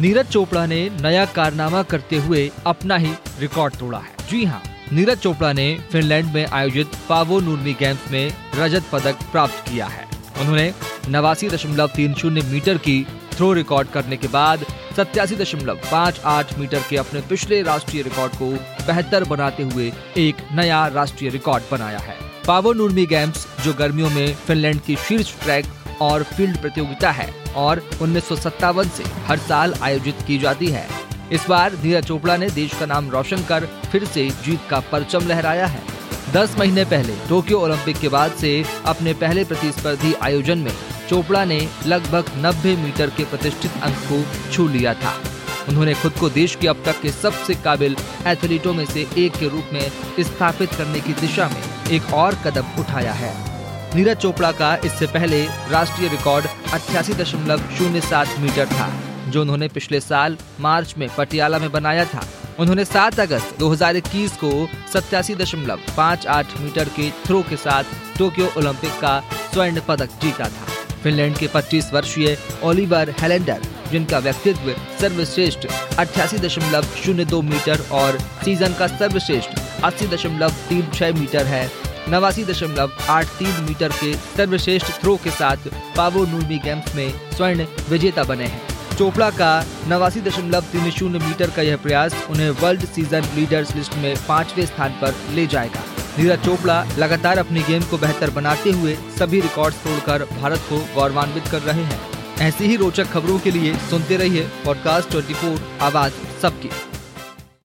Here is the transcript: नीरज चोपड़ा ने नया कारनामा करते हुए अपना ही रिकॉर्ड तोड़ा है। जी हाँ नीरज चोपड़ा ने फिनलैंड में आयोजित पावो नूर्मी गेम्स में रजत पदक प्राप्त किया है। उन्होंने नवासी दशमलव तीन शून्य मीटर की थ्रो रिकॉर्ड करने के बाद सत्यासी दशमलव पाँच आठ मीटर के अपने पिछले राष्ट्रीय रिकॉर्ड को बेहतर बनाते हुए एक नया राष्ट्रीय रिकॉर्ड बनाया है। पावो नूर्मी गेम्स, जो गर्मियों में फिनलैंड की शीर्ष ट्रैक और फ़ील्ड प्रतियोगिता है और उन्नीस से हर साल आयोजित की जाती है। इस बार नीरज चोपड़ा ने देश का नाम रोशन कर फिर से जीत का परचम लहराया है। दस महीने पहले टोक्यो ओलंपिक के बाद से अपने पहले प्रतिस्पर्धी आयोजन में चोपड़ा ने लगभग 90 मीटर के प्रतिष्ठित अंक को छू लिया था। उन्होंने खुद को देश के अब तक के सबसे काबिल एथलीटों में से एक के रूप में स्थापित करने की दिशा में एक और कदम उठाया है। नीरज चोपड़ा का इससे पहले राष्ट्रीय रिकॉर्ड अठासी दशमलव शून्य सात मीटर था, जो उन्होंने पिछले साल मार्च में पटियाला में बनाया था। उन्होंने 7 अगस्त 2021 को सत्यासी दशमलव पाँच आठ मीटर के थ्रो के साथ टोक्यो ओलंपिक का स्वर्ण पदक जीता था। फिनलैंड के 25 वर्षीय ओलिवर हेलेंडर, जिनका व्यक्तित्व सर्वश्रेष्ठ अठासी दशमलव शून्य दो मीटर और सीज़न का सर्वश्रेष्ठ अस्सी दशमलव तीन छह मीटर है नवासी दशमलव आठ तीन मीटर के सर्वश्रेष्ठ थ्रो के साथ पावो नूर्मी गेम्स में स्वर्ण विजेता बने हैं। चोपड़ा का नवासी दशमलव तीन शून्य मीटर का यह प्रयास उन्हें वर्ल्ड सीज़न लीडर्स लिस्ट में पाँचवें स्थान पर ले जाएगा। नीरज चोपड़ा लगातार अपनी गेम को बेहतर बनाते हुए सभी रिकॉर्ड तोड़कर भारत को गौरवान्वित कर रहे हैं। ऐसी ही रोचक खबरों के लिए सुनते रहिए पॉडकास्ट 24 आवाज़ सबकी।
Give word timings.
नीरज 0.00 0.26
चोपड़ा 0.26 0.64
ने 0.66 0.78
नया 1.00 1.24
कारनामा 1.26 1.82
करते 1.82 2.16
हुए 2.16 2.50
अपना 2.66 2.96
ही 2.96 3.10
रिकॉर्ड 3.40 3.74
तोड़ा 3.76 3.98
है। 3.98 4.28
जी 4.30 4.44
हाँ 4.44 4.62
नीरज 4.92 5.18
चोपड़ा 5.18 5.52
ने 5.52 5.66
फिनलैंड 5.92 6.32
में 6.34 6.46
आयोजित 6.46 6.94
पावो 7.08 7.40
नूर्मी 7.40 7.72
गेम्स 7.72 8.10
में 8.12 8.32
रजत 8.54 8.84
पदक 8.92 9.22
प्राप्त 9.32 9.68
किया 9.68 9.86
है। 9.86 10.08
उन्होंने 10.40 10.72
नवासी 11.08 11.48
दशमलव 11.48 11.90
तीन 11.96 12.14
शून्य 12.14 12.42
मीटर 12.42 12.78
की 12.78 13.02
थ्रो 13.32 13.52
रिकॉर्ड 13.52 13.88
करने 13.88 14.16
के 14.16 14.28
बाद 14.28 14.64
सत्यासी 14.96 15.36
दशमलव 15.36 15.80
पाँच 15.90 16.20
आठ 16.26 16.58
मीटर 16.58 16.82
के 16.90 16.96
अपने 16.96 17.20
पिछले 17.20 17.62
राष्ट्रीय 17.62 18.02
रिकॉर्ड 18.02 18.32
को 18.32 18.50
बेहतर 18.86 19.24
बनाते 19.24 19.62
हुए 19.62 19.92
एक 20.16 20.36
नया 20.52 20.86
राष्ट्रीय 20.86 21.30
रिकॉर्ड 21.30 21.64
बनाया 21.72 21.98
है। 21.98 22.16
पावो 22.46 22.72
नूर्मी 22.72 23.06
गेम्स, 23.06 23.46
जो 23.64 23.74
गर्मियों 23.74 24.10
में 24.10 24.34
फिनलैंड 24.36 24.80
की 24.80 24.96
शीर्ष 24.98 25.34
ट्रैक 25.42 25.66
और 26.00 26.22
फ़ील्ड 26.22 26.58
प्रतियोगिता 26.58 27.10
है 27.10 27.34
और 27.56 27.82
उन्नीस 28.02 28.28
से 28.96 29.04
हर 29.26 29.38
साल 29.38 29.74
आयोजित 29.82 30.14
की 30.26 30.38
जाती 30.38 30.66
है। 30.66 30.86
इस 31.32 31.46
बार 31.48 31.72
नीरज 31.72 32.06
चोपड़ा 32.06 32.36
ने 32.36 32.50
देश 32.50 32.74
का 32.74 32.86
नाम 32.86 33.10
रोशन 33.10 33.42
कर 33.42 33.66
फिर 33.92 34.04
से 34.04 34.30
जीत 34.30 34.60
का 34.70 34.80
परचम 34.80 35.20
लहराया 35.20 35.66
है। 35.66 35.82
दस 36.32 36.56
महीने 36.58 36.84
पहले 36.84 37.16
टोक्यो 37.28 37.60
ओलंपिक 37.60 37.98
के 37.98 38.08
बाद 38.08 38.32
से 38.32 38.64
अपने 38.86 39.14
पहले 39.14 39.44
प्रतिस्पर्धी 39.44 40.14
आयोजन 40.14 40.58
में 40.58 40.72
चोपड़ा 41.08 41.44
ने 41.44 41.68
लगभग 41.86 42.24
90 42.36 42.76
मीटर 42.76 43.10
के 43.10 43.24
प्रतिष्ठित 43.24 43.70
अंक 43.82 43.96
को 44.12 44.52
छू 44.52 44.68
लिया 44.68 44.94
था। 44.94 45.14
उन्होंने 45.68 45.94
खुद 45.94 46.12
को 46.12 46.28
देश 46.28 46.54
के 46.54 46.68
अब 46.68 46.82
तक 46.86 47.00
के 47.00 47.10
सबसे 47.10 47.54
काबिल 47.54 47.96
एथलीटों 48.26 48.74
में 48.74 48.84
से 48.84 49.06
एक 49.18 49.32
के 49.32 49.48
रूप 49.48 49.64
में 49.72 49.90
स्थापित 50.20 50.74
करने 50.74 51.00
की 51.00 51.12
दिशा 51.12 51.48
में 51.48 51.90
एक 51.90 52.14
और 52.14 52.34
कदम 52.34 52.64
उठाया 52.78 53.12
है। 53.12 53.49
नीरज 53.94 54.16
चोपड़ा 54.16 54.50
का 54.52 54.74
इससे 54.84 55.06
पहले 55.06 55.42
राष्ट्रीय 55.70 56.08
रिकॉर्ड 56.08 56.44
अठासी 56.72 57.14
दशमलव 57.14 57.60
शून्य 57.78 58.00
सात 58.00 58.38
मीटर 58.40 58.66
था, 58.66 58.88
जो 59.30 59.40
उन्होंने 59.40 59.68
पिछले 59.68 60.00
साल 60.00 60.36
मार्च 60.60 60.94
में 60.98 61.08
पटियाला 61.16 61.58
में 61.58 61.70
बनाया 61.72 62.04
था। 62.04 62.22
उन्होंने 62.58 62.84
7 62.84 63.18
अगस्त 63.20 63.58
2021 63.58 64.36
को 64.36 64.68
सत्यासी 64.92 65.34
दशमलव 65.34 65.80
पाँच 65.96 66.26
आठ 66.26 66.60
मीटर 66.60 66.88
के 66.96 67.10
थ्रो 67.26 67.42
के 67.50 67.56
साथ 67.56 67.84
टोक्यो 68.18 68.52
ओलंपिक 68.58 69.00
का 69.00 69.18
स्वर्ण 69.52 69.80
पदक 69.88 70.18
जीता 70.22 70.44
था। 70.44 70.66
फिनलैंड 71.02 71.36
के 71.38 71.48
25 71.48 71.92
वर्षीय 71.92 72.36
ओलिवर 72.62 73.14
हेलेंडर, 73.20 73.60
जिनका 73.90 74.18
व्यक्तित्व 74.18 74.72
सर्वश्रेष्ठ 75.00 75.66
अठासी 75.98 76.38
दशमलव 76.38 76.84
शून्य 77.04 77.24
दो 77.24 77.42
मीटर 77.42 77.84
और 77.92 78.18
सीज़न 78.44 78.74
का 78.74 78.86
सर्वश्रेष्ठ 78.96 79.84
अस्सी 79.84 80.06
दशमलव 80.06 80.50
तीन 80.68 80.90
छह 80.94 81.12
मीटर 81.20 81.46
है 81.46 81.68
नवासी 82.10 82.44
दशमलव 82.44 82.90
आठ 83.08 83.26
तीन 83.26 83.64
मीटर 83.64 83.88
के 83.88 84.14
सर्वश्रेष्ठ 84.14 84.86
थ्रो 85.00 85.16
के 85.16 85.30
साथ 85.30 85.56
पावो 85.96 86.24
नूर्मी 86.26 86.58
गेम्स 86.58 86.94
में 86.94 87.12
स्वर्ण 87.36 87.66
विजेता 87.90 88.24
बने 88.24 88.44
हैं। 88.44 88.96
चोपड़ा 88.96 89.30
का 89.30 89.64
नवासी 89.88 90.20
दशमलव 90.20 90.60
तीन 90.60 90.90
शून्य 90.90 91.18
मीटर 91.18 91.50
का 91.50 91.62
यह 91.62 91.76
प्रयास 91.76 92.14
उन्हें 92.30 92.50
वर्ल्ड 92.50 92.84
सीज़न 92.84 93.30
लीडर्स 93.34 93.76
लिस्ट 93.76 93.94
में 93.94 94.16
पाँचवें 94.28 94.66
स्थान 94.66 94.90
पर 94.90 95.14
ले 95.30 95.46
जाएगा। 95.46 95.84
नीरज 96.18 96.44
चोपड़ा 96.44 96.84
लगातार 96.98 97.38
अपनी 97.38 97.62
गेम 97.62 97.82
को 97.82 97.98
बेहतर 97.98 98.30
बनाते 98.30 98.70
हुए 98.70 98.98
सभी 99.18 99.40
रिकॉर्ड 99.40 99.74
तोड़कर 99.74 100.24
भारत 100.40 100.58
को 100.58 100.78
गौरवान्वित 100.94 101.48
कर 101.48 101.62
रहे 101.62 101.84
हैं। 101.84 102.00
ऐसी 102.40 102.64
ही 102.64 102.76
रोचक 102.76 103.04
खबरों 103.04 103.38
के 103.38 103.50
लिए 103.50 103.74
सुनते 103.90 104.16
रहिए 104.16 104.50
पॉडकास्ट 104.64 105.08
24 105.08 105.58
आवाज़ 105.80 106.12
सबकी। 106.42 106.89